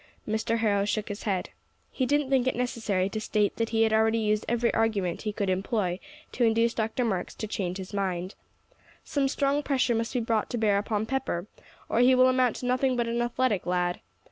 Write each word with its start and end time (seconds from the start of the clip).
Mr. 0.27 0.57
Harrow 0.57 0.83
shook 0.83 1.09
his 1.09 1.21
head. 1.29 1.51
He 1.91 2.07
didn't 2.07 2.31
think 2.31 2.47
it 2.47 2.55
necessary 2.55 3.07
to 3.09 3.21
state 3.21 3.57
that 3.57 3.69
he 3.69 3.83
had 3.83 3.93
already 3.93 4.17
used 4.17 4.45
every 4.49 4.73
argument 4.73 5.21
he 5.21 5.31
could 5.31 5.47
employ 5.47 5.99
to 6.31 6.43
induce 6.43 6.73
Dr. 6.73 7.05
Marks 7.05 7.35
to 7.35 7.45
change 7.45 7.77
his 7.77 7.93
mind. 7.93 8.33
"Some 9.03 9.27
strong 9.27 9.61
pressure 9.61 9.93
must 9.93 10.13
be 10.13 10.19
brought 10.19 10.49
to 10.49 10.57
bear 10.57 10.79
upon 10.79 11.05
Pepper, 11.05 11.45
or 11.87 11.99
he 11.99 12.15
will 12.15 12.29
amount 12.29 12.55
to 12.55 12.65
nothing 12.65 12.95
but 12.95 13.07
an 13.07 13.21
athletic 13.21 13.67
lad. 13.67 14.01